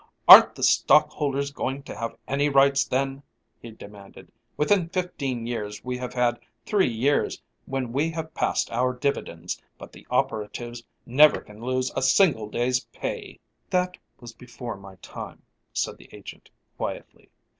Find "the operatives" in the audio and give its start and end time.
9.93-10.83